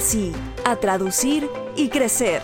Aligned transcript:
sí, 0.00 0.32
a 0.64 0.76
traducir 0.76 1.48
y 1.76 1.88
crecer. 1.88 2.40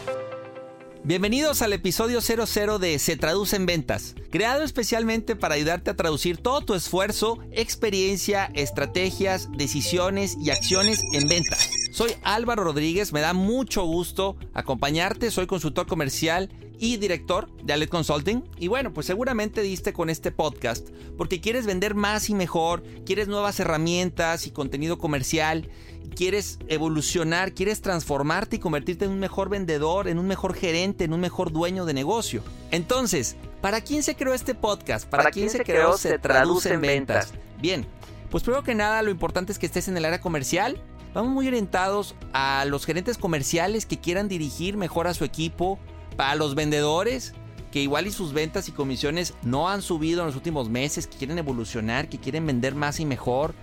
Bienvenidos 1.04 1.62
al 1.62 1.72
episodio 1.72 2.20
00 2.20 2.80
de 2.80 2.98
Se 2.98 3.16
Traduce 3.16 3.54
en 3.54 3.64
Ventas, 3.64 4.16
creado 4.30 4.64
especialmente 4.64 5.36
para 5.36 5.54
ayudarte 5.54 5.90
a 5.90 5.96
traducir 5.96 6.38
todo 6.38 6.62
tu 6.62 6.74
esfuerzo, 6.74 7.38
experiencia, 7.52 8.50
estrategias, 8.54 9.48
decisiones 9.52 10.36
y 10.42 10.50
acciones 10.50 11.00
en 11.12 11.28
ventas. 11.28 11.70
Soy 11.98 12.14
Álvaro 12.22 12.62
Rodríguez, 12.62 13.12
me 13.12 13.20
da 13.20 13.32
mucho 13.32 13.82
gusto 13.82 14.36
acompañarte, 14.54 15.32
soy 15.32 15.48
consultor 15.48 15.88
comercial 15.88 16.48
y 16.78 16.96
director 16.96 17.50
de 17.64 17.72
Alet 17.72 17.90
Consulting. 17.90 18.44
Y 18.56 18.68
bueno, 18.68 18.94
pues 18.94 19.08
seguramente 19.08 19.62
diste 19.62 19.92
con 19.92 20.08
este 20.08 20.30
podcast 20.30 20.90
porque 21.16 21.40
quieres 21.40 21.66
vender 21.66 21.96
más 21.96 22.30
y 22.30 22.36
mejor, 22.36 22.84
quieres 23.04 23.26
nuevas 23.26 23.58
herramientas 23.58 24.46
y 24.46 24.52
contenido 24.52 24.96
comercial, 24.96 25.70
quieres 26.14 26.60
evolucionar, 26.68 27.52
quieres 27.52 27.82
transformarte 27.82 28.54
y 28.54 28.58
convertirte 28.60 29.06
en 29.06 29.10
un 29.10 29.18
mejor 29.18 29.48
vendedor, 29.48 30.06
en 30.06 30.20
un 30.20 30.28
mejor 30.28 30.54
gerente, 30.54 31.02
en 31.02 31.12
un 31.12 31.20
mejor 31.20 31.50
dueño 31.50 31.84
de 31.84 31.94
negocio. 31.94 32.44
Entonces, 32.70 33.34
¿para 33.60 33.80
quién 33.80 34.04
se 34.04 34.14
creó 34.14 34.34
este 34.34 34.54
podcast? 34.54 35.08
¿Para, 35.08 35.32
quién, 35.32 35.50
se 35.50 35.64
creó? 35.64 35.98
Se 35.98 36.16
traduce 36.20 36.74
en 36.74 36.80
ventas. 36.80 37.34
Bien, 37.60 37.84
pues 38.30 38.44
primero 38.44 38.62
que 38.62 38.76
nada 38.76 39.02
lo 39.02 39.10
importante 39.10 39.50
es 39.50 39.58
que 39.58 39.66
estés 39.66 39.88
en 39.88 39.96
el 39.96 40.04
área 40.04 40.20
comercial. 40.20 40.80
Vamos 41.18 41.32
muy 41.32 41.48
orientados 41.48 42.14
a 42.32 42.64
los 42.64 42.86
gerentes 42.86 43.18
comerciales 43.18 43.86
que 43.86 43.98
quieran 43.98 44.28
dirigir 44.28 44.76
mejor 44.76 45.08
a 45.08 45.14
su 45.14 45.24
equipo, 45.24 45.80
para 46.16 46.36
los 46.36 46.54
vendedores 46.54 47.34
que 47.72 47.82
igual 47.82 48.06
y 48.06 48.12
sus 48.12 48.32
ventas 48.32 48.68
y 48.68 48.70
comisiones 48.72 49.34
no 49.42 49.68
han 49.68 49.82
subido 49.82 50.20
en 50.20 50.26
los 50.26 50.36
últimos 50.36 50.68
meses, 50.68 51.08
que 51.08 51.18
quieren 51.18 51.36
evolucionar, 51.36 52.08
que 52.08 52.20
quieren 52.20 52.46
vender 52.46 52.76
más 52.76 53.00
y 53.00 53.04
mejor. 53.04 53.56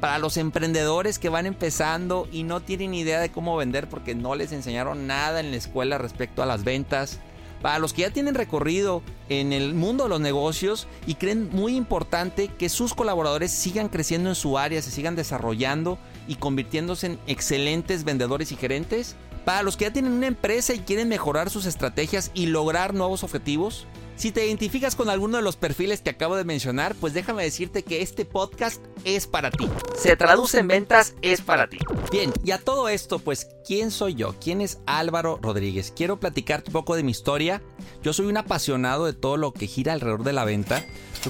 Para 0.00 0.18
los 0.18 0.36
emprendedores 0.36 1.20
que 1.20 1.28
van 1.28 1.46
empezando 1.46 2.26
y 2.32 2.42
no 2.42 2.58
tienen 2.58 2.92
idea 2.92 3.20
de 3.20 3.30
cómo 3.30 3.56
vender 3.56 3.88
porque 3.88 4.16
no 4.16 4.34
les 4.34 4.50
enseñaron 4.50 5.06
nada 5.06 5.38
en 5.38 5.52
la 5.52 5.58
escuela 5.58 5.98
respecto 5.98 6.42
a 6.42 6.46
las 6.46 6.64
ventas. 6.64 7.20
Para 7.66 7.80
los 7.80 7.92
que 7.92 8.02
ya 8.02 8.12
tienen 8.12 8.36
recorrido 8.36 9.02
en 9.28 9.52
el 9.52 9.74
mundo 9.74 10.04
de 10.04 10.10
los 10.10 10.20
negocios 10.20 10.86
y 11.04 11.16
creen 11.16 11.50
muy 11.50 11.74
importante 11.74 12.46
que 12.46 12.68
sus 12.68 12.94
colaboradores 12.94 13.50
sigan 13.50 13.88
creciendo 13.88 14.28
en 14.28 14.36
su 14.36 14.56
área, 14.56 14.80
se 14.80 14.92
sigan 14.92 15.16
desarrollando 15.16 15.98
y 16.28 16.36
convirtiéndose 16.36 17.08
en 17.08 17.18
excelentes 17.26 18.04
vendedores 18.04 18.52
y 18.52 18.56
gerentes. 18.56 19.16
Para 19.44 19.64
los 19.64 19.76
que 19.76 19.86
ya 19.86 19.92
tienen 19.92 20.12
una 20.12 20.28
empresa 20.28 20.74
y 20.74 20.78
quieren 20.78 21.08
mejorar 21.08 21.50
sus 21.50 21.66
estrategias 21.66 22.30
y 22.34 22.46
lograr 22.46 22.94
nuevos 22.94 23.24
objetivos, 23.24 23.88
si 24.16 24.32
te 24.32 24.46
identificas 24.46 24.96
con 24.96 25.10
alguno 25.10 25.36
de 25.36 25.42
los 25.42 25.56
perfiles 25.56 26.00
que 26.00 26.10
acabo 26.10 26.36
de 26.36 26.44
mencionar, 26.44 26.94
pues 26.94 27.12
déjame 27.12 27.42
decirte 27.42 27.82
que 27.82 28.00
este 28.00 28.24
podcast 28.24 28.82
es 29.04 29.26
para 29.26 29.50
ti. 29.50 29.68
Se 29.96 30.16
traduce 30.16 30.58
en 30.58 30.68
ventas, 30.68 31.14
es 31.20 31.42
para 31.42 31.68
ti. 31.68 31.78
Bien, 32.10 32.32
y 32.42 32.52
a 32.52 32.58
todo 32.58 32.88
esto, 32.88 33.18
pues, 33.18 33.46
¿quién 33.66 33.90
soy 33.90 34.14
yo? 34.14 34.34
¿Quién 34.40 34.62
es 34.62 34.78
Álvaro 34.86 35.38
Rodríguez? 35.42 35.92
Quiero 35.94 36.18
platicarte 36.18 36.70
un 36.70 36.72
poco 36.72 36.96
de 36.96 37.02
mi 37.02 37.10
historia. 37.10 37.60
Yo 38.02 38.14
soy 38.14 38.26
un 38.26 38.38
apasionado 38.38 39.04
de 39.04 39.12
todo 39.12 39.36
lo 39.36 39.52
que 39.52 39.66
gira 39.66 39.92
alrededor 39.92 40.24
de 40.24 40.32
la 40.32 40.44
venta. 40.44 40.82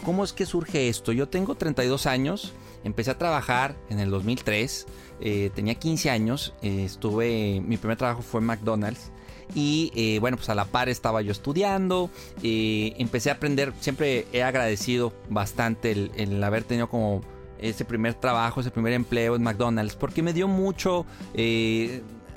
¿Cómo 0.04 0.22
es 0.22 0.32
que 0.32 0.46
surge 0.46 0.88
esto? 0.88 1.10
Yo 1.10 1.28
tengo 1.28 1.54
32 1.56 2.06
años, 2.06 2.52
empecé 2.84 3.10
a 3.10 3.18
trabajar 3.18 3.76
en 3.88 3.98
el 3.98 4.10
2003. 4.10 4.86
Eh, 5.20 5.50
tenía 5.54 5.74
15 5.74 6.10
años, 6.10 6.54
eh, 6.62 6.84
estuve, 6.84 7.60
mi 7.62 7.78
primer 7.78 7.96
trabajo 7.96 8.22
fue 8.22 8.40
en 8.40 8.46
McDonald's 8.46 9.10
y 9.54 9.92
eh, 9.94 10.18
bueno, 10.20 10.36
pues 10.36 10.48
a 10.48 10.54
la 10.54 10.64
par 10.64 10.88
estaba 10.88 11.22
yo 11.22 11.32
estudiando, 11.32 12.10
empecé 12.42 13.30
a 13.30 13.34
aprender, 13.34 13.72
siempre 13.80 14.26
he 14.32 14.42
agradecido 14.42 15.12
bastante 15.28 15.92
el, 15.92 16.42
haber 16.42 16.64
tenido 16.64 16.88
como 16.88 17.22
ese 17.58 17.84
primer 17.84 18.14
trabajo, 18.14 18.60
ese 18.60 18.70
primer 18.70 18.92
empleo 18.92 19.36
en 19.36 19.42
McDonald's, 19.42 19.96
porque 19.96 20.22
me 20.22 20.32
dio 20.32 20.46
mucho, 20.48 21.06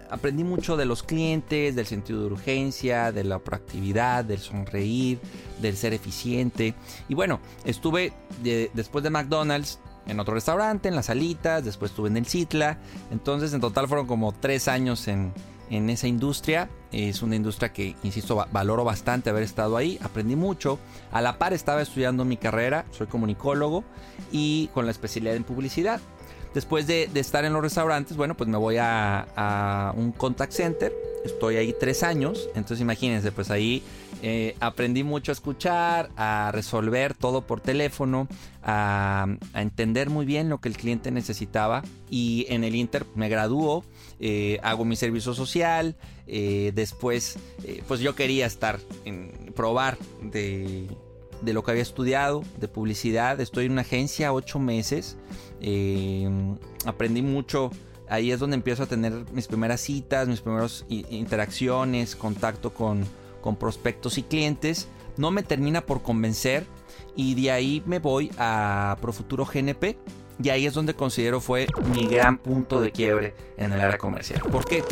aprendí 0.10 0.44
mucho 0.44 0.78
de 0.78 0.86
los 0.86 1.04
clientes, 1.04 1.76
del 1.76 1.86
sentido 1.86 2.22
de 2.22 2.28
urgencia, 2.28 3.12
de 3.12 3.24
la 3.24 3.40
proactividad, 3.40 4.24
del 4.26 4.40
sonreír, 4.40 5.20
del 5.62 5.76
ser 5.76 5.94
eficiente. 5.94 6.74
Y 7.08 7.16
bueno, 7.16 7.40
estuve 7.66 8.14
después 8.74 9.04
de 9.04 9.10
McDonald's, 9.10 9.80
en 10.10 10.20
otro 10.20 10.34
restaurante, 10.34 10.90
en 10.90 10.96
las 10.96 11.06
salitas, 11.06 11.64
después 11.64 11.92
estuve 11.92 12.10
en 12.10 12.18
el 12.18 12.26
Citla. 12.26 12.80
Entonces 13.12 13.54
en 13.54 13.62
total 13.62 13.88
fueron 13.88 14.08
como 14.08 14.32
tres 14.32 14.68
años 14.68 15.08
en, 15.08 15.34
esa 15.70 16.08
industria. 16.08 16.70
Es 16.92 17.22
una 17.22 17.36
industria 17.36 17.72
que, 17.72 17.96
insisto, 18.04 18.46
valoro 18.52 18.84
bastante 18.84 19.30
haber 19.30 19.44
estado 19.44 19.78
ahí. 19.78 20.00
Aprendí 20.04 20.36
mucho. 20.36 20.80
A 21.12 21.22
la 21.22 21.38
par 21.38 21.54
estaba 21.54 21.82
estudiando 21.82 22.26
mi 22.26 22.38
carrera, 22.38 22.86
soy 22.92 23.08
comunicólogo 23.08 23.84
y 24.32 24.68
con 24.74 24.86
la 24.86 24.92
especialidad 24.92 25.36
en 25.36 25.44
publicidad. 25.44 26.02
Después 26.54 26.88
de, 26.88 27.10
estar 27.14 27.46
en 27.46 27.54
los 27.54 27.62
restaurantes, 27.62 28.18
bueno, 28.18 28.36
pues 28.36 28.50
me 28.50 28.58
voy 28.58 28.78
a, 28.80 29.94
un 29.96 30.12
contact 30.12 30.52
center. 30.52 30.94
Estoy 31.24 31.58
ahí 31.58 31.76
tres 31.80 32.02
años. 32.02 32.50
Entonces 32.56 32.82
imagínense, 32.82 33.32
pues 33.32 33.52
ahí 33.52 33.84
eh, 34.24 34.56
aprendí 34.60 35.04
mucho 35.04 35.32
a 35.32 35.34
escuchar, 35.34 36.10
a 36.16 36.50
resolver 36.52 37.14
todo 37.14 37.46
por 37.46 37.62
teléfono, 37.62 38.28
a, 38.64 39.28
entender 39.54 40.10
muy 40.10 40.26
bien 40.26 40.50
lo 40.50 40.60
que 40.60 40.70
el 40.70 40.78
cliente 40.78 41.12
necesitaba 41.12 41.84
y 42.10 42.46
en 42.50 42.64
el 42.64 42.76
Inter 42.76 43.06
me 43.16 43.30
graduó, 43.30 43.84
eh, 44.20 44.60
hago 44.64 44.86
mi 44.86 44.96
servicio 44.96 45.34
social, 45.34 45.96
eh, 46.26 46.72
después 46.74 47.38
pues 47.88 48.00
yo 48.00 48.16
quería 48.16 48.46
estar 48.46 48.80
en 49.06 49.54
probar 49.56 49.98
de, 50.22 50.88
de, 51.42 51.54
lo 51.54 51.64
que 51.64 51.72
había 51.72 51.84
estudiado, 51.84 52.44
de 52.58 52.68
publicidad, 52.68 53.40
estoy 53.40 53.66
en 53.66 53.74
una 53.74 53.82
agencia 53.82 54.34
ocho 54.34 54.60
meses, 54.60 55.18
aprendí 56.86 57.22
mucho. 57.22 57.72
Ahí 58.08 58.32
es 58.32 58.40
donde 58.40 58.56
empiezo 58.56 58.84
a 58.84 58.86
tener 58.88 59.14
mis 59.34 59.48
primeras 59.48 59.82
citas, 59.82 60.28
mis 60.28 60.42
primeras 60.42 60.84
interacciones, 60.90 62.16
contacto 62.16 62.74
con, 62.74 63.06
con 63.42 63.56
prospectos 63.56 64.18
y 64.18 64.24
clientes, 64.24 64.88
no 65.18 65.32
me 65.32 65.44
termina 65.44 65.82
por 65.82 66.02
convencer 66.02 66.66
y 67.16 67.36
de 67.36 67.52
ahí 67.52 67.84
me 67.86 68.00
voy 68.00 68.32
a 68.38 68.98
Profuturo 69.02 69.46
GNP 69.46 69.98
y 70.42 70.50
ahí 70.50 70.66
es 70.66 70.74
donde 70.74 70.94
considero 70.94 71.42
fue 71.42 71.68
mi 71.94 72.08
gran 72.08 72.38
punto 72.38 72.80
de 72.80 72.92
quiebre 72.92 73.36
en 73.58 73.74
el 73.74 73.82
área 73.82 73.98
comercial. 73.98 74.42
¿Por 74.52 74.66
qué? 74.66 74.84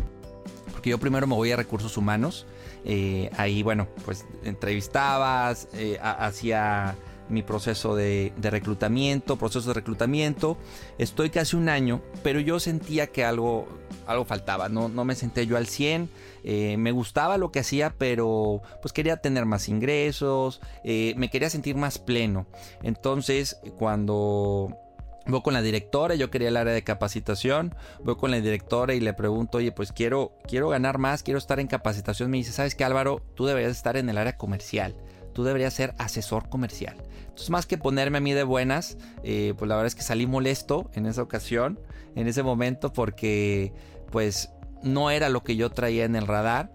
Porque 0.72 0.90
yo 0.90 0.98
primero 0.98 1.26
me 1.26 1.36
voy 1.36 1.52
a 1.52 1.56
recursos 1.56 1.98
humanos, 1.98 2.46
eh, 2.90 3.30
ahí 3.36 3.64
bueno, 3.64 3.90
pues 4.06 4.26
entrevistabas, 4.46 5.68
eh, 5.74 6.00
hacía 6.02 6.96
mi 7.28 7.44
proceso 7.44 7.98
de, 7.98 8.32
reclutamiento, 8.42 9.36
proceso 9.36 9.68
de 9.68 9.74
reclutamiento. 9.74 10.58
Estoy 10.98 11.30
casi 11.30 11.58
un 11.58 11.68
año, 11.68 12.02
pero 12.24 12.40
yo 12.40 12.62
sentía 12.62 13.08
que 13.08 13.26
algo, 13.26 13.68
algo 14.06 14.24
faltaba, 14.24 14.70
no, 14.70 14.88
no 14.88 15.04
me 15.04 15.16
senté 15.16 15.46
yo 15.46 15.58
al 15.58 15.68
100, 15.68 16.10
eh, 16.46 16.78
me 16.78 16.94
gustaba 16.94 17.38
lo 17.38 17.52
que 17.52 17.60
hacía, 17.60 17.94
pero 17.98 18.62
pues 18.82 18.94
quería 18.94 19.18
tener 19.18 19.46
más 19.46 19.68
ingresos, 19.68 20.62
me 20.86 21.30
quería 21.30 21.50
sentir 21.50 21.76
más 21.76 22.00
pleno. 22.00 22.48
Entonces, 22.84 23.60
cuando 23.78 24.87
Voy 25.28 25.42
con 25.42 25.54
la 25.54 25.62
directora, 25.62 26.16
yo 26.16 26.30
quería 26.30 26.48
el 26.48 26.58
área 26.58 26.74
de 26.74 26.84
capacitación, 26.84 27.76
voy 28.04 28.16
con 28.16 28.32
la 28.32 28.40
directora 28.40 28.94
y 28.94 29.00
le 29.00 29.14
pregunto, 29.14 29.58
oye, 29.58 29.72
pues 29.72 29.92
quiero, 29.92 30.38
quiero 30.48 30.70
ganar 30.70 30.98
más, 30.98 31.24
quiero 31.24 31.38
estar 31.38 31.60
en 31.60 31.68
capacitación. 31.68 32.32
Me 32.32 32.38
dice, 32.38 32.52
¿sabes 32.52 32.76
qué 32.76 32.84
Álvaro? 32.84 33.22
Tú 33.36 33.46
deberías 33.46 33.72
estar 33.72 33.98
en 33.98 34.10
el 34.10 34.18
área 34.18 34.38
comercial 34.38 34.96
tú 35.38 35.44
deberías 35.44 35.76
ser 35.76 35.94
asesor 36.00 36.50
comercial. 36.50 36.96
Entonces, 37.20 37.52
más 37.52 37.68
que 37.68 37.78
ponerme 37.78 38.18
a 38.18 38.22
mí 38.22 38.34
de 38.34 38.42
buenas, 38.42 38.98
eh, 39.22 39.54
pues 39.56 39.70
la 39.70 39.76
verdad 39.76 39.86
es 39.86 39.94
que 39.94 40.02
salí 40.02 40.26
molesto 40.26 40.90
en 40.96 41.06
esa 41.06 41.22
ocasión, 41.22 41.80
en 42.16 42.28
ese 42.28 42.42
momento, 42.42 42.92
porque 42.92 43.72
pues 44.12 44.50
no 44.82 45.12
era 45.12 45.30
lo 45.30 45.44
que 45.44 45.56
yo 45.56 45.70
traía 45.70 46.06
en 46.06 46.16
el 46.16 46.26
radar. 46.26 46.72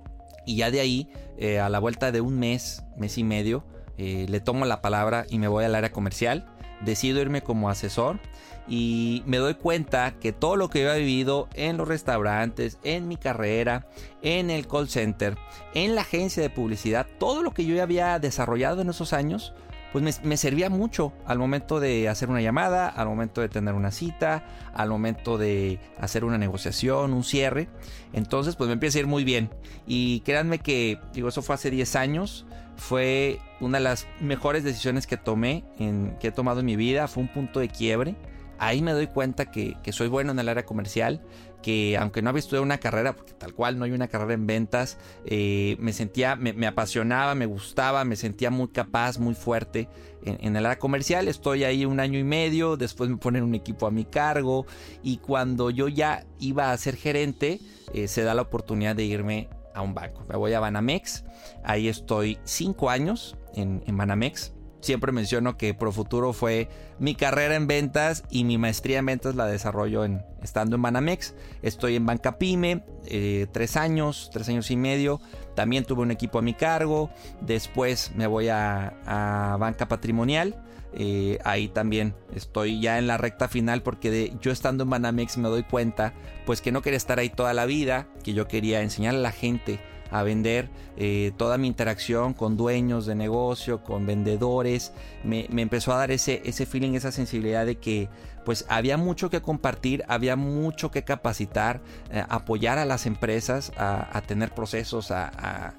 Y 0.46 0.58
ya 0.58 0.70
de 0.70 0.78
ahí, 0.78 1.08
eh, 1.38 1.58
a 1.58 1.68
la 1.70 1.80
vuelta 1.80 2.12
de 2.12 2.20
un 2.20 2.38
mes, 2.38 2.84
mes 2.96 3.18
y 3.18 3.24
medio, 3.24 3.64
eh, 3.98 4.26
le 4.28 4.38
tomo 4.38 4.64
la 4.64 4.80
palabra 4.80 5.26
y 5.28 5.40
me 5.40 5.48
voy 5.48 5.64
al 5.64 5.74
área 5.74 5.90
comercial. 5.90 6.46
Decido 6.82 7.20
irme 7.20 7.42
como 7.42 7.68
asesor 7.68 8.20
y 8.68 9.22
me 9.26 9.38
doy 9.38 9.54
cuenta 9.54 10.14
que 10.20 10.32
todo 10.32 10.56
lo 10.56 10.70
que 10.70 10.82
yo 10.82 10.92
he 10.92 10.98
vivido 10.98 11.48
en 11.54 11.76
los 11.76 11.88
restaurantes, 11.88 12.78
en 12.84 13.08
mi 13.08 13.16
carrera, 13.16 13.86
en 14.22 14.50
el 14.50 14.66
call 14.66 14.88
center, 14.88 15.36
en 15.74 15.94
la 15.94 16.02
agencia 16.02 16.42
de 16.42 16.50
publicidad, 16.50 17.06
todo 17.18 17.42
lo 17.42 17.52
que 17.52 17.64
yo 17.64 17.80
había 17.82 18.18
desarrollado 18.18 18.82
en 18.82 18.90
esos 18.90 19.12
años, 19.12 19.52
pues 19.92 20.24
me, 20.24 20.36
servía 20.38 20.70
mucho 20.70 21.12
al 21.26 21.38
momento 21.38 21.78
de 21.78 22.08
hacer 22.08 22.30
una 22.30 22.40
llamada, 22.40 22.88
al 22.88 23.06
momento 23.06 23.42
de 23.42 23.50
tener 23.50 23.74
una 23.74 23.90
cita, 23.90 24.42
al 24.72 24.88
momento 24.88 25.36
de 25.36 25.78
hacer 26.00 26.24
una 26.24 26.38
negociación, 26.38 27.12
un 27.12 27.24
cierre. 27.24 27.68
Entonces, 28.14 28.56
pues 28.56 28.68
me 28.68 28.72
empieza 28.72 28.98
a 28.98 29.00
ir 29.00 29.06
muy 29.06 29.22
bien. 29.22 29.50
Y 29.86 30.20
créanme 30.20 30.60
que, 30.60 30.98
digo, 31.12 31.28
eso 31.28 31.42
fue 31.42 31.56
hace 31.56 31.70
10 31.70 31.94
años. 31.96 32.46
Fue 32.76 33.38
una 33.60 33.78
de 33.78 33.84
las 33.84 34.06
mejores 34.18 34.64
decisiones 34.64 35.06
que 35.06 35.18
tomé, 35.18 35.62
en, 35.78 36.16
que 36.18 36.28
he 36.28 36.32
tomado 36.32 36.60
en 36.60 36.66
mi 36.66 36.76
vida. 36.76 37.06
Fue 37.06 37.22
un 37.22 37.28
punto 37.28 37.60
de 37.60 37.68
quiebre. 37.68 38.16
Ahí 38.58 38.82
me 38.82 38.92
doy 38.92 39.06
cuenta 39.06 39.50
que, 39.50 39.76
que 39.82 39.92
soy 39.92 40.08
bueno 40.08 40.32
en 40.32 40.38
el 40.38 40.48
área 40.48 40.64
comercial, 40.64 41.20
que 41.62 41.96
aunque 41.96 42.20
no 42.20 42.28
había 42.28 42.40
estudiado 42.40 42.64
una 42.64 42.78
carrera, 42.78 43.14
porque 43.14 43.32
tal 43.32 43.54
cual 43.54 43.78
no 43.78 43.84
hay 43.84 43.92
una 43.92 44.08
carrera 44.08 44.34
en 44.34 44.46
ventas, 44.46 44.98
eh, 45.24 45.76
me 45.78 45.92
sentía, 45.92 46.36
me, 46.36 46.66
apasionaba, 46.66 47.34
me 47.34 47.46
gustaba, 47.46 48.04
me 48.04 48.16
sentía 48.16 48.50
muy 48.50 48.68
capaz, 48.68 49.18
muy 49.18 49.34
fuerte 49.34 49.88
en, 50.24 50.56
el 50.56 50.66
área 50.66 50.78
comercial. 50.78 51.28
Estoy 51.28 51.64
ahí 51.64 51.86
un 51.86 52.00
año 52.00 52.18
y 52.18 52.24
medio, 52.24 52.76
después 52.76 53.08
me 53.08 53.16
ponen 53.16 53.44
un 53.44 53.54
equipo 53.54 53.86
a 53.86 53.90
mi 53.90 54.04
cargo 54.04 54.66
y 55.02 55.18
cuando 55.18 55.70
yo 55.70 55.88
ya 55.88 56.26
iba 56.38 56.72
a 56.72 56.76
ser 56.76 56.96
gerente, 56.96 57.60
eh, 57.94 58.08
se 58.08 58.22
da 58.22 58.34
la 58.34 58.42
oportunidad 58.42 58.96
de 58.96 59.04
irme 59.04 59.48
a 59.74 59.82
un 59.82 59.94
banco. 59.94 60.24
Me 60.28 60.36
voy 60.36 60.52
a 60.52 60.60
Banamex, 60.60 61.24
ahí 61.64 61.88
estoy 61.88 62.38
cinco 62.44 62.90
años 62.90 63.36
en, 63.54 63.82
en 63.86 63.96
Banamex 63.96 64.52
siempre 64.82 65.12
menciono 65.12 65.56
que 65.56 65.72
Profuturo 65.72 66.32
fue 66.32 66.68
mi 66.98 67.14
carrera 67.14 67.54
en 67.54 67.66
ventas 67.66 68.24
y 68.30 68.44
mi 68.44 68.58
maestría 68.58 68.98
en 68.98 69.06
ventas 69.06 69.34
la 69.34 69.46
desarrollo 69.46 70.04
en, 70.04 70.22
estando 70.42 70.76
en 70.76 70.82
Banamex. 70.82 71.34
Estoy 71.62 71.96
en 71.96 72.04
Banca 72.04 72.36
Pyme, 72.36 72.84
eh, 73.06 73.46
tres 73.52 73.76
años, 73.76 74.28
tres 74.32 74.48
años 74.48 74.70
y 74.70 74.76
medio. 74.76 75.20
También 75.54 75.84
tuve 75.84 76.02
un 76.02 76.10
equipo 76.10 76.38
a 76.38 76.42
mi 76.42 76.52
cargo. 76.52 77.10
Después 77.40 78.12
me 78.14 78.26
voy 78.26 78.48
a, 78.48 79.56
Banca 79.58 79.88
Patrimonial. 79.88 80.62
Eh, 80.94 81.38
ahí 81.44 81.68
también 81.68 82.14
estoy 82.34 82.78
ya 82.80 82.98
en 82.98 83.06
la 83.06 83.16
recta 83.16 83.48
final 83.48 83.82
porque 83.82 84.34
yo 84.42 84.52
estando 84.52 84.84
en 84.84 84.90
Banamex 84.90 85.38
me 85.38 85.48
doy 85.48 85.62
cuenta 85.62 86.12
pues 86.44 86.60
que 86.60 86.70
no 86.70 86.82
quería 86.82 86.98
estar 86.98 87.18
ahí 87.18 87.30
toda 87.30 87.54
la 87.54 87.64
vida, 87.64 88.08
que 88.22 88.34
yo 88.34 88.46
quería 88.46 88.82
enseñar 88.82 89.14
a 89.14 89.18
la 89.18 89.32
gente 89.32 89.80
a 90.12 90.22
vender 90.22 90.68
eh, 90.96 91.32
toda 91.36 91.58
mi 91.58 91.66
interacción 91.66 92.34
con 92.34 92.56
dueños 92.56 93.06
de 93.06 93.14
negocio, 93.14 93.82
con 93.82 94.06
vendedores. 94.06 94.92
Me, 95.24 95.46
empezó 95.56 95.92
a 95.92 95.96
dar 95.96 96.10
ese, 96.10 96.42
ese 96.44 96.66
feeling, 96.66 96.92
esa 96.92 97.10
sensibilidad 97.10 97.66
de 97.66 97.76
que 97.76 98.08
pues 98.44 98.66
había 98.68 98.96
mucho 98.98 99.30
que 99.30 99.40
compartir, 99.40 100.04
había 100.08 100.36
mucho 100.36 100.90
que 100.90 101.02
capacitar, 101.02 101.80
eh, 102.10 102.22
apoyar 102.28 102.78
a 102.78 102.84
las 102.84 103.06
empresas 103.06 103.72
a, 103.76 104.20
tener 104.26 104.52
procesos, 104.52 105.10
a, 105.10 105.74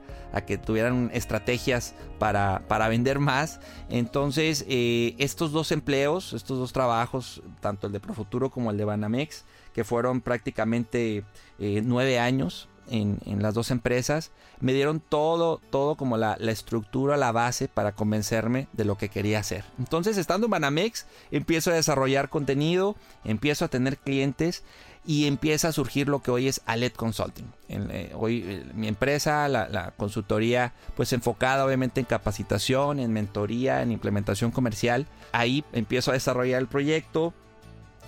que 0.47 0.57
tuvieran 0.57 1.11
estrategias 1.13 1.93
para, 2.17 2.63
para 2.67 2.87
vender 2.87 3.19
más. 3.19 3.59
Entonces, 3.89 4.65
eh, 4.67 5.13
estos 5.19 5.51
dos 5.51 5.71
empleos, 5.71 6.33
estos 6.33 6.57
dos 6.57 6.73
trabajos, 6.73 7.43
tanto 7.59 7.85
el 7.85 7.93
de 7.93 7.99
Profuturo 7.99 8.49
como 8.49 8.71
el 8.71 8.77
de 8.77 8.85
Banamex, 8.85 9.45
que 9.73 9.83
fueron 9.83 10.21
prácticamente 10.21 11.23
nueve 11.59 12.17
años, 12.17 12.69
en, 12.89 13.19
las 13.41 13.53
dos 13.53 13.71
empresas, 13.71 14.31
me 14.59 14.73
dieron 14.73 14.99
todo, 14.99 15.59
todo 15.69 15.95
como 15.95 16.17
la, 16.17 16.33
estructura, 16.33 17.17
la 17.17 17.31
base 17.31 17.67
para 17.67 17.93
convencerme 17.93 18.67
de 18.73 18.85
lo 18.85 18.97
que 18.97 19.09
quería 19.09 19.39
hacer. 19.39 19.63
Entonces, 19.79 20.17
estando 20.17 20.45
en 20.47 20.51
Banamex, 20.51 21.05
empiezo 21.31 21.71
a 21.71 21.75
desarrollar 21.75 22.29
contenido, 22.29 22.95
empiezo 23.23 23.65
a 23.65 23.67
tener 23.67 23.97
clientes 23.97 24.63
y 25.05 25.27
empieza 25.27 25.67
a 25.67 25.71
surgir 25.71 26.07
lo 26.07 26.21
que 26.21 26.31
hoy 26.31 26.47
es 26.47 26.61
Alet 26.65 26.95
Consulting. 26.95 27.45
Eh, 27.67 28.11
hoy 28.15 28.43
eh, 28.45 28.65
mi 28.73 28.87
empresa, 28.87 29.47
la, 29.49 29.93
consultoría, 29.97 30.73
pues 30.95 31.11
enfocada 31.13 31.65
obviamente 31.65 31.99
en 31.99 32.05
capacitación, 32.05 32.99
en 32.99 33.11
mentoría, 33.11 33.81
en 33.81 33.91
implementación 33.91 34.51
comercial. 34.51 35.07
Ahí 35.31 35.65
empiezo 35.73 36.11
a 36.11 36.13
desarrollar 36.13 36.61
el 36.61 36.67
proyecto, 36.67 37.33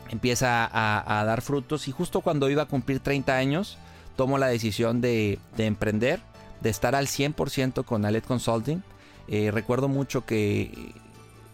empieza 0.09 0.65
a, 0.65 1.19
a 1.19 1.25
dar 1.25 1.41
frutos 1.41 1.87
y 1.87 1.91
justo 1.91 2.21
cuando 2.21 2.49
iba 2.49 2.63
a 2.63 2.67
cumplir 2.67 2.99
30 3.01 3.35
años, 3.35 3.77
tomo 4.15 4.37
la 4.37 4.47
decisión 4.47 5.01
de, 5.01 5.39
emprender, 5.57 6.19
de 6.61 6.69
estar 6.69 6.95
al 6.95 7.07
100% 7.07 7.85
con 7.85 8.05
Alet 8.05 8.25
Consulting. 8.25 8.83
Eh, 9.27 9.51
recuerdo 9.51 9.87
mucho 9.87 10.25
que 10.25 10.93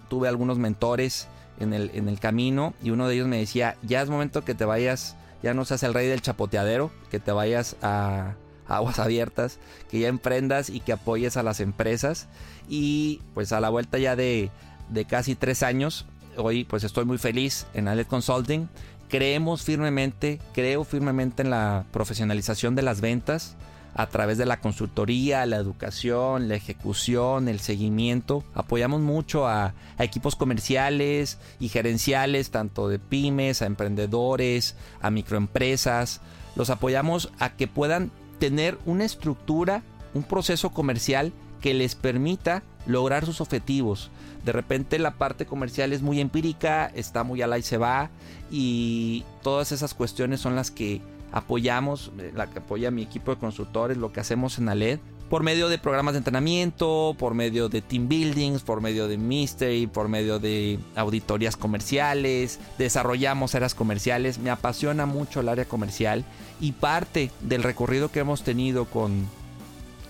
tuve 0.10 0.28
algunos 0.28 0.58
mentores 0.58 1.28
en 1.60 1.74
el, 1.74 2.20
camino 2.20 2.74
y 2.84 2.90
uno 2.90 3.08
de 3.08 3.16
ellos 3.16 3.28
me 3.28 3.38
decía, 3.38 3.78
ya 3.84 4.02
es 4.02 4.10
momento 4.10 4.44
que 4.44 4.56
te 4.56 4.66
vayas, 4.66 5.16
ya 5.44 5.54
no 5.54 5.64
seas 5.64 5.84
el 5.84 5.94
rey 5.94 6.08
del 6.08 6.22
chapoteadero, 6.22 6.92
que 7.12 7.20
te 7.20 7.32
vayas 7.32 7.76
a, 7.82 8.34
aguas 8.68 9.00
abiertas, 9.00 9.60
que 9.90 10.00
ya 10.00 10.08
emprendas 10.08 10.70
y 10.70 10.80
que 10.80 10.94
apoyes 10.94 11.38
a 11.38 11.44
las 11.44 11.60
empresas. 11.60 12.28
Y 12.68 13.22
pues 13.34 13.52
a 13.52 13.60
la 13.60 13.70
vuelta 13.70 14.00
ya 14.00 14.16
de, 14.16 14.50
de 14.90 15.06
casi 15.06 15.36
tres 15.36 15.62
años, 15.62 16.06
hoy 16.36 16.64
pues 16.64 16.84
estoy 16.84 17.06
muy 17.06 17.18
feliz 17.18 17.68
en 17.74 17.88
Alet 17.88 18.08
Consulting 18.08 18.68
creemos 19.12 19.64
firmemente, 19.64 20.40
creo 20.54 20.86
firmemente 20.86 21.44
en 21.44 21.50
la 21.50 21.84
profesionalización 21.92 22.76
de 22.76 22.82
las 22.82 23.02
ventas 23.02 23.58
a 23.94 24.08
través 24.08 24.38
de 24.38 24.46
la 24.46 24.62
consultoría, 24.62 25.46
la 25.46 25.58
educación, 25.58 26.48
la 26.48 26.56
ejecución, 26.56 27.50
el 27.50 27.60
seguimiento. 27.60 28.46
Apoyamos 28.56 29.02
mucho 29.02 29.48
a, 29.48 29.74
equipos 30.00 30.38
comerciales 30.38 31.40
y 31.60 31.68
gerenciales, 31.68 32.52
tanto 32.52 32.88
de 32.88 33.00
pymes, 33.00 33.62
a 33.62 33.66
emprendedores, 33.66 34.76
a 35.02 35.12
microempresas. 35.12 36.22
Los 36.56 36.70
apoyamos 36.70 37.34
a 37.38 37.50
que 37.58 37.68
puedan 37.68 38.12
tener 38.40 38.78
una 38.86 39.04
estructura, 39.04 39.84
un 40.14 40.24
proceso 40.24 40.70
comercial 40.70 41.34
que 41.60 41.74
les 41.74 41.96
permita 41.96 42.64
lograr 42.86 43.26
sus 43.26 43.42
objetivos. 43.42 44.10
De 44.46 44.52
repente 44.52 45.00
la 45.00 45.12
parte 45.12 45.46
comercial 45.46 45.94
es 45.94 46.02
muy 46.02 46.20
empírica, 46.20 46.92
está 46.96 47.24
muy 47.24 47.42
al 47.42 47.58
y 47.58 47.62
se 47.62 47.78
va 47.78 48.10
y 48.50 49.24
todas 49.44 49.72
esas 49.72 49.94
cuestiones 49.94 50.40
son 50.40 50.56
las 50.56 50.72
que 50.72 51.02
apoyamos, 51.32 52.12
eh, 52.20 52.32
la 52.36 52.50
que 52.50 52.60
apoya 52.60 52.92
mi 52.92 53.04
equipo 53.04 53.32
de 53.32 53.40
consultores, 53.40 53.98
lo 53.98 54.12
que 54.12 54.20
hacemos 54.20 54.58
en 54.58 54.70
ALED 54.70 55.00
por 55.32 55.44
medio 55.44 55.70
de 55.70 55.78
programas 55.78 56.14
de 56.14 56.18
entrenamiento, 56.18 57.16
por 57.18 57.34
medio 57.36 57.70
de 57.70 57.82
team 57.82 58.10
buildings, 58.10 58.64
por 58.64 58.82
medio 58.82 59.08
de 59.08 59.18
mystery, 59.18 59.88
por 59.88 60.10
medio 60.10 60.40
de 60.40 60.78
auditorías 60.94 61.56
comerciales, 61.56 62.60
desarrollamos 62.78 63.56
áreas 63.56 63.74
comerciales, 63.74 64.40
me 64.40 64.50
apasiona 64.50 65.06
mucho 65.06 65.40
el 65.40 65.48
área 65.48 65.64
comercial 65.64 66.26
y 66.60 66.74
parte 66.74 67.32
del 67.40 67.64
recorrido 67.64 68.12
que 68.12 68.20
hemos 68.20 68.44
tenido 68.44 68.84
con, 68.84 69.26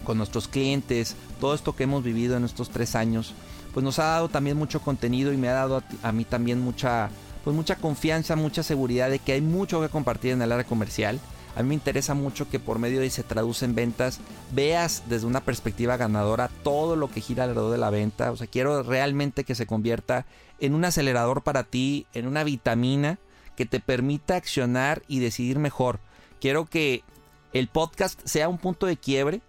con 0.05 0.17
nuestros 0.17 0.47
clientes, 0.47 1.15
todo 1.39 1.53
esto 1.53 1.75
que 1.75 1.83
hemos 1.83 2.03
vivido 2.03 2.35
en 2.35 2.43
estos 2.43 2.71
tres 2.71 2.95
años, 2.95 3.35
pues 3.73 3.83
nos 3.83 3.99
ha 3.99 4.05
dado 4.05 4.29
también 4.29 4.57
mucho 4.57 4.81
contenido 4.81 5.33
y 5.33 5.37
me 5.37 5.49
ha 5.49 5.53
dado 5.53 5.83
a, 6.03 6.11
mí 6.11 6.25
también 6.25 6.59
mucha, 6.59 7.09
pues 7.43 7.55
mucha 7.55 7.75
confianza, 7.75 8.35
mucha 8.35 8.63
seguridad 8.63 9.09
de 9.09 9.19
que 9.19 9.33
hay 9.33 9.41
mucho 9.41 9.81
que 9.81 9.89
compartir 9.89 10.31
en 10.31 10.41
el 10.41 10.51
área 10.51 10.65
comercial. 10.65 11.19
A 11.55 11.63
mí 11.63 11.69
me 11.69 11.75
interesa 11.75 12.13
mucho 12.13 12.49
que 12.49 12.59
por 12.59 12.79
medio 12.79 13.01
de 13.01 13.09
se 13.09 13.23
traduce 13.23 13.65
en 13.65 13.75
ventas, 13.75 14.19
veas 14.53 15.03
desde 15.07 15.27
una 15.27 15.41
perspectiva 15.41 15.97
ganadora 15.97 16.49
todo 16.63 16.95
lo 16.95 17.11
que 17.11 17.19
gira 17.19 17.43
alrededor 17.43 17.71
de 17.71 17.77
la 17.77 17.89
venta. 17.89 18.31
O 18.31 18.37
sea, 18.37 18.47
quiero 18.47 18.83
realmente 18.83 19.43
que 19.43 19.55
se 19.55 19.67
convierta 19.67 20.25
en 20.59 20.73
un 20.73 20.85
acelerador 20.85 21.43
para 21.43 21.63
ti, 21.63 22.07
en 22.13 22.27
una 22.27 22.45
vitamina 22.45 23.19
que 23.57 23.65
te 23.65 23.81
permita 23.81 24.35
accionar 24.35 25.01
y 25.09 25.19
decidir 25.19 25.59
mejor. 25.59 25.99
Quiero 26.39 26.65
que 26.65 27.03
el 27.51 27.67
podcast 27.67 28.19
sea 28.23 28.47
un 28.47 28.57
punto 28.57 28.85
de 28.85 28.95
quiebre 28.95 29.41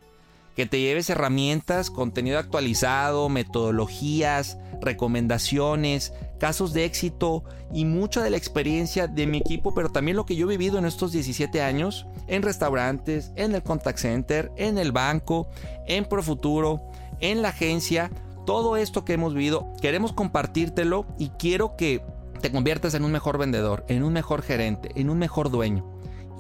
que 0.55 0.67
te 0.67 0.81
lleves 0.81 1.11
herramientas, 1.11 1.91
contenido 1.91 2.39
actualizado, 2.39 3.29
metodologías, 3.29 4.59
recomendaciones, 4.81 6.13
casos 6.39 6.73
de 6.73 6.85
éxito 6.85 7.45
y 7.73 7.85
mucha 7.85 8.23
de 8.23 8.31
la 8.31 8.37
experiencia 8.37 9.07
de 9.07 9.27
mi 9.27 9.39
equipo, 9.39 9.75
pero 9.75 9.91
también 9.91 10.17
lo 10.17 10.27
que 10.27 10.37
yo 10.37 10.47
he 10.47 10.57
vivido 10.57 10.79
en 10.79 10.85
estos 10.85 11.13
17 11.13 11.63
años 11.63 12.07
en 12.27 12.43
restaurantes, 12.43 13.33
en 13.37 13.55
el 13.55 13.63
contact 13.63 13.99
center, 13.99 14.51
en 14.57 14.79
el 14.79 14.93
banco, 14.93 15.49
en 15.87 16.05
Profuturo, 16.05 16.83
en 17.21 17.43
la 17.43 17.51
agencia, 17.51 18.11
todo 18.45 18.77
esto 18.77 19.05
que 19.05 19.13
hemos 19.15 19.35
vivido, 19.35 19.73
queremos 19.81 20.13
compartírtelo 20.13 21.07
y 21.19 21.29
quiero 21.31 21.77
que 21.77 22.05
te 22.41 22.51
conviertas 22.51 22.95
en 22.95 23.05
un 23.05 23.13
mejor 23.13 23.39
vendedor, 23.39 23.85
en 23.89 24.03
un 24.03 24.13
mejor 24.13 24.43
gerente, 24.43 24.91
en 24.97 25.11
un 25.11 25.19
mejor 25.19 25.51
dueño. 25.51 25.89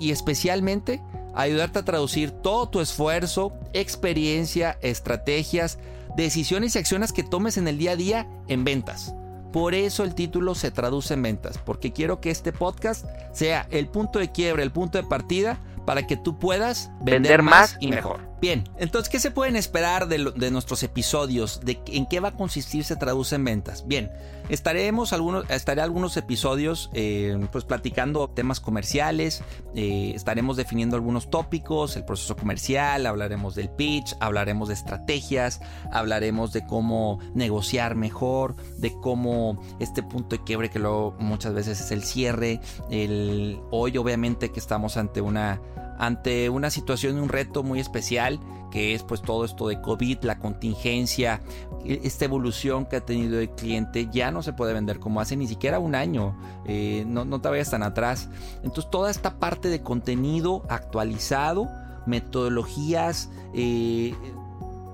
Y 0.00 0.10
especialmente 0.10 1.00
ayudarte 1.34 1.80
a 1.80 1.84
traducir 1.84 2.30
todo 2.30 2.68
tu 2.68 2.80
esfuerzo, 2.80 3.52
experiencia, 3.72 4.78
estrategias, 4.82 5.78
decisiones 6.16 6.74
y 6.74 6.78
acciones 6.78 7.12
que 7.12 7.22
tomes 7.22 7.56
en 7.56 7.68
el 7.68 7.78
día 7.78 7.92
a 7.92 7.96
día 7.96 8.26
en 8.48 8.64
ventas. 8.64 9.14
Por 9.52 9.74
eso 9.74 10.02
el 10.04 10.14
título 10.14 10.54
se 10.54 10.70
traduce 10.70 11.14
en 11.14 11.22
ventas, 11.22 11.58
porque 11.58 11.92
quiero 11.92 12.20
que 12.20 12.30
este 12.30 12.52
podcast 12.52 13.04
sea 13.32 13.66
el 13.70 13.86
punto 13.86 14.18
de 14.18 14.32
quiebre, 14.32 14.62
el 14.62 14.72
punto 14.72 14.96
de 14.96 15.04
partida 15.04 15.60
para 15.84 16.06
que 16.06 16.16
tú 16.16 16.38
puedas 16.38 16.90
vender, 17.02 17.42
más 17.42 17.76
y 17.80 17.88
mejor. 17.88 18.31
Bien, 18.42 18.64
entonces, 18.76 19.08
¿qué 19.08 19.20
se 19.20 19.30
pueden 19.30 19.54
esperar 19.54 20.08
de, 20.08 20.50
nuestros 20.50 20.82
episodios? 20.82 21.60
¿De 21.62 21.78
¿En 21.86 22.06
qué 22.06 22.18
va 22.18 22.30
a 22.30 22.36
consistir 22.36 22.82
se 22.82 22.96
traduce 22.96 23.36
en 23.36 23.44
ventas? 23.44 23.86
Bien, 23.86 24.10
estaremos 24.48 25.12
algunos, 25.12 25.48
estaré 25.48 25.80
algunos 25.80 26.16
episodios 26.16 26.90
eh, 26.92 27.38
pues 27.52 27.64
platicando 27.64 28.28
temas 28.28 28.58
comerciales, 28.58 29.44
eh, 29.76 30.10
estaremos 30.16 30.56
definiendo 30.56 30.96
algunos 30.96 31.30
tópicos, 31.30 31.94
el 31.94 32.04
proceso 32.04 32.34
comercial, 32.34 33.06
hablaremos 33.06 33.54
del 33.54 33.70
pitch, 33.70 34.16
hablaremos 34.18 34.66
de 34.66 34.74
estrategias, 34.74 35.60
hablaremos 35.92 36.52
de 36.52 36.66
cómo 36.66 37.20
negociar 37.36 37.94
mejor, 37.94 38.56
de 38.78 38.92
cómo 39.02 39.62
este 39.78 40.02
punto 40.02 40.34
de 40.34 40.42
quiebre 40.42 40.68
que 40.68 40.80
luego 40.80 41.14
muchas 41.20 41.54
veces 41.54 41.80
es 41.80 41.92
el 41.92 42.02
cierre, 42.02 42.60
el 42.90 43.60
hoy 43.70 43.96
obviamente 43.98 44.50
que 44.50 44.58
estamos 44.58 44.96
ante 44.96 45.20
una 45.20 45.60
ante 45.98 46.48
una 46.50 46.70
situación 46.70 47.18
un 47.18 47.28
reto 47.28 47.62
muy 47.62 47.80
especial 47.80 48.40
que 48.72 48.94
es 48.94 49.02
pues 49.04 49.20
todo 49.20 49.44
esto 49.44 49.68
de 49.68 49.80
COVID, 49.80 50.22
la 50.22 50.38
contingencia, 50.38 51.42
e, 51.84 52.00
esta 52.02 52.24
evolución 52.24 52.86
que 52.86 52.96
ha 52.96 53.00
tenido 53.02 53.38
el 53.38 53.50
cliente 53.50 54.08
ya 54.10 54.32
no 54.32 54.42
se 54.42 54.54
puede 54.54 54.72
vender 54.72 54.98
como 54.98 55.20
hace 55.20 55.36
ni 55.36 55.46
siquiera 55.46 55.78
un 55.78 55.94
año, 55.94 56.36
eh, 56.66 57.04
no, 57.06 57.24
no 57.24 57.40
te 57.40 57.50
vayas 57.50 57.70
tan 57.70 57.82
atrás. 57.84 58.30
Entonces 58.64 58.90
toda 58.90 59.10
esta 59.10 59.38
parte 59.38 59.68
de 59.68 59.82
contenido 59.82 60.64
actualizado, 60.68 61.68
metodologías, 62.06 63.28
eh, 63.54 64.14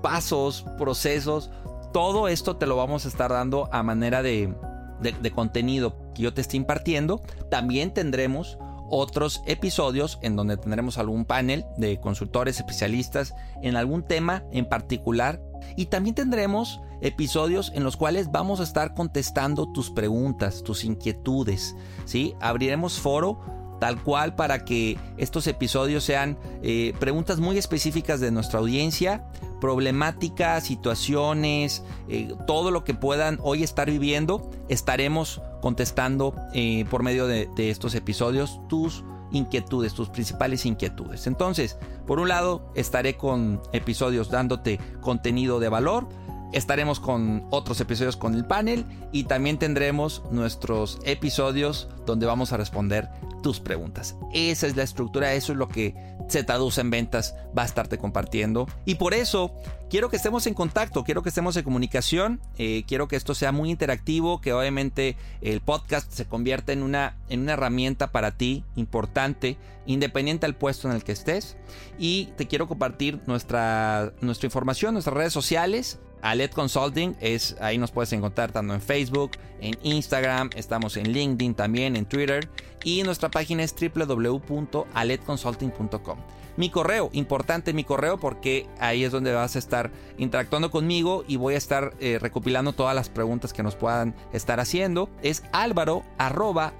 pasos, 0.02 0.67
procesos, 0.76 1.50
todo 1.93 2.28
esto 2.28 2.57
te 2.57 2.67
lo 2.67 2.76
vamos 2.76 3.07
a 3.07 3.09
estar 3.09 3.31
dando 3.31 3.69
a 3.73 3.83
manera 3.83 4.23
de, 4.23 4.52
de 5.00 5.31
contenido 5.31 5.97
que 6.14 6.23
yo 6.23 6.35
te 6.35 6.40
esté 6.40 6.57
impartiendo. 6.57 7.23
También 7.49 7.95
tendremos 7.95 8.59
otros 8.90 9.42
episodios 9.47 10.18
en 10.23 10.37
donde 10.37 10.57
tendremos 10.57 10.99
algún 10.99 11.25
panel 11.25 11.64
de 11.76 12.00
consultores 12.00 12.57
especialistas 12.57 13.35
en 13.62 13.76
algún 13.76 14.02
tema 14.02 14.45
en 14.52 14.68
particular 14.68 15.40
y 15.76 15.87
también 15.87 16.14
tendremos 16.14 16.80
episodios 17.00 17.73
en 17.75 17.85
los 17.85 17.97
cuales 17.97 18.30
vamos 18.30 18.61
a 18.61 18.64
estar 18.64 18.95
contestando 18.95 19.71
tus 19.73 19.90
preguntas, 19.90 20.62
tus 20.62 20.85
inquietudes, 20.85 21.76
¿sí? 22.04 22.35
Abriremos 22.40 22.99
foro 22.99 23.40
tal 23.78 24.02
cual 24.02 24.35
para 24.35 24.64
que 24.64 24.99
estos 25.16 25.47
episodios 25.47 26.04
sean 26.04 26.37
eh, 26.62 26.95
preguntas 26.99 27.38
muy 27.38 27.59
específicas 27.59 28.21
de 28.21 28.30
nuestra 28.30 28.59
audiencia, 28.59 29.25
problemáticas, 29.61 30.64
situaciones, 30.64 31.85
eh, 32.09 32.35
todo 32.47 32.71
lo 32.71 32.85
que 32.85 32.95
puedan 32.95 33.38
hoy 33.42 33.62
estar 33.62 33.90
viviendo, 33.90 34.50
estaremos 34.68 35.40
contestando 35.60 36.34
eh, 36.54 36.84
por 36.90 37.02
medio 37.02 37.26
de, 37.26 37.48
de 37.56 37.70
estos 37.70 37.94
episodios 37.94 38.60
tus 38.68 39.04
inquietudes, 39.30 39.94
tus 39.94 40.08
principales 40.08 40.64
inquietudes. 40.64 41.26
Entonces, 41.26 41.78
por 42.06 42.18
un 42.20 42.28
lado, 42.28 42.72
estaré 42.74 43.16
con 43.16 43.60
episodios 43.72 44.30
dándote 44.30 44.78
contenido 45.00 45.60
de 45.60 45.68
valor, 45.68 46.08
Estaremos 46.52 46.98
con 46.98 47.46
otros 47.50 47.78
episodios 47.80 48.16
con 48.16 48.34
el 48.34 48.46
panel 48.46 48.86
y 49.12 49.24
también 49.24 49.58
tendremos 49.58 50.22
nuestros 50.30 50.98
episodios 51.04 51.88
donde 52.06 52.24
vamos 52.24 52.52
a 52.52 52.56
responder 52.56 53.10
tus 53.42 53.61
preguntas. 53.61 54.16
Esa 54.33 54.66
es 54.66 54.76
la 54.76 54.83
estructura, 54.83 55.33
eso 55.35 55.52
es 55.52 55.59
lo 55.59 55.68
que 55.68 55.95
se 56.28 56.45
traduce 56.45 56.80
en 56.80 56.90
ventas, 56.90 57.35
va 57.57 57.62
a 57.62 57.66
estarte 57.66 57.99
compartiendo. 57.99 58.66
Y 58.85 58.97
por 58.97 59.14
eso 59.14 59.54
quiero 59.88 60.11
que 60.11 60.16
estemos 60.16 60.47
en 60.47 60.54
contacto, 60.54 61.04
quiero 61.04 61.23
que 61.23 61.30
estemos 61.30 61.57
en 61.57 61.64
comunicación, 61.64 62.40
eh, 62.59 62.85
quiero 62.87 63.09
que 63.09 63.16
esto 63.16 63.35
sea 63.35 63.52
muy 63.52 63.71
interactivo, 63.71 64.40
que 64.40 64.52
obviamente 64.52 65.16
el 65.40 65.61
podcast 65.61 66.12
se 66.12 66.26
convierta 66.26 66.73
en 66.73 66.83
una, 66.83 67.16
en 67.28 67.40
una 67.40 67.54
herramienta 67.54 68.12
para 68.12 68.33
ti 68.33 68.64
importante, 68.76 69.57
independiente 69.87 70.47
al 70.47 70.54
puesto 70.54 70.88
en 70.88 70.95
el 70.95 71.04
que 71.04 71.12
estés. 71.12 71.57
Y 71.99 72.26
te 72.37 72.47
quiero 72.47 72.68
compartir 72.68 73.21
nuestra, 73.26 74.12
nuestra 74.21 74.47
información, 74.47 74.92
nuestras 74.95 75.16
redes 75.16 75.33
sociales 75.33 75.99
Alet 76.22 76.52
Consulting 76.52 77.16
es 77.20 77.56
ahí 77.60 77.78
nos 77.78 77.90
puedes 77.90 78.12
encontrar 78.12 78.52
tanto 78.52 78.75
en 78.75 78.80
Facebook, 78.80 79.32
en 79.60 79.76
Instagram, 79.82 80.50
estamos 80.56 80.96
en 80.96 81.12
LinkedIn 81.12 81.54
también, 81.54 81.96
en 81.96 82.06
Twitter 82.06 82.48
y 82.84 83.02
nuestra 83.02 83.28
página 83.30 83.62
es 83.62 83.75
www.aletconsulting.com. 83.75 86.18
Mi 86.56 86.70
correo, 86.70 87.10
importante 87.12 87.72
mi 87.72 87.84
correo 87.84 88.18
porque 88.18 88.66
ahí 88.80 89.04
es 89.04 89.12
donde 89.12 89.32
vas 89.32 89.54
a 89.54 89.60
estar 89.60 89.92
interactuando 90.16 90.72
conmigo 90.72 91.22
y 91.28 91.37
voy 91.37 91.54
a 91.54 91.58
estar 91.58 91.94
eh, 92.00 92.18
recopilando 92.20 92.72
todas 92.72 92.96
las 92.96 93.08
preguntas 93.08 93.52
que 93.52 93.62
nos 93.62 93.76
puedan 93.76 94.16
estar 94.32 94.58
haciendo. 94.58 95.08
Es 95.22 95.44
álvaro 95.52 96.02
arroba 96.18 96.72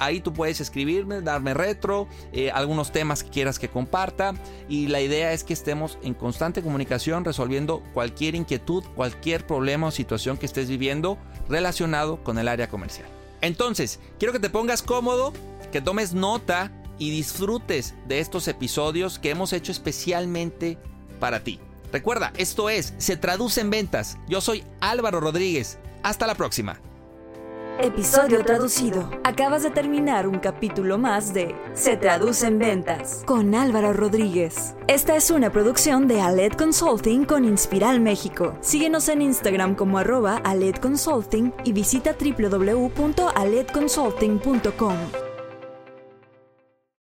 Ahí 0.00 0.20
tú 0.20 0.32
puedes 0.32 0.60
escribirme, 0.60 1.20
darme 1.20 1.54
retro, 1.54 2.08
eh, 2.32 2.50
algunos 2.50 2.90
temas 2.90 3.22
que 3.22 3.30
quieras 3.30 3.58
que 3.58 3.68
comparta. 3.68 4.34
Y 4.68 4.88
la 4.88 5.00
idea 5.00 5.32
es 5.32 5.44
que 5.44 5.52
estemos 5.52 5.98
en 6.02 6.14
constante 6.14 6.62
comunicación 6.62 7.24
resolviendo 7.24 7.82
cualquier 7.92 8.34
inquietud, 8.34 8.82
cualquier 8.96 9.46
problema 9.46 9.88
o 9.88 9.90
situación 9.90 10.38
que 10.38 10.46
estés 10.46 10.68
viviendo 10.68 11.18
relacionado 11.48 12.24
con 12.24 12.38
el 12.38 12.48
área 12.48 12.68
comercial. 12.68 13.08
Entonces, 13.42 14.00
quiero 14.18 14.32
que 14.32 14.40
te 14.40 14.50
pongas 14.50 14.82
cómodo, 14.82 15.32
que 15.70 15.80
tomes 15.80 16.14
nota 16.14 16.72
y 16.98 17.10
disfrutes 17.10 17.94
de 18.08 18.20
estos 18.20 18.48
episodios 18.48 19.18
que 19.18 19.30
hemos 19.30 19.52
hecho 19.52 19.70
especialmente 19.70 20.78
para 21.18 21.40
ti. 21.40 21.60
Recuerda, 21.92 22.32
esto 22.36 22.70
es 22.70 22.94
Se 22.98 23.16
Traduce 23.16 23.60
en 23.60 23.70
Ventas. 23.70 24.16
Yo 24.28 24.40
soy 24.40 24.64
Álvaro 24.80 25.20
Rodríguez. 25.20 25.78
Hasta 26.02 26.26
la 26.26 26.34
próxima. 26.34 26.80
Episodio 27.78 28.44
traducido. 28.44 29.08
Acabas 29.24 29.62
de 29.62 29.70
terminar 29.70 30.26
un 30.26 30.38
capítulo 30.38 30.98
más 30.98 31.32
de 31.32 31.54
Se 31.74 31.96
traduce 31.96 32.46
en 32.46 32.58
ventas 32.58 33.22
con 33.24 33.54
Álvaro 33.54 33.92
Rodríguez. 33.92 34.74
Esta 34.86 35.16
es 35.16 35.30
una 35.30 35.50
producción 35.50 36.08
de 36.08 36.20
Aled 36.20 36.52
Consulting 36.54 37.24
con 37.24 37.44
Inspiral 37.44 38.00
México. 38.00 38.56
Síguenos 38.60 39.08
en 39.08 39.22
Instagram 39.22 39.74
como 39.74 39.98
arroba 39.98 40.40
Aled 40.44 40.76
Consulting 40.76 41.52
y 41.64 41.72
visita 41.72 42.14
www.aledconsulting.com. 42.18 44.96